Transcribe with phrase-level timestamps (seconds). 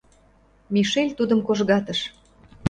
[0.73, 1.99] —Мишель тудым кожгатыш.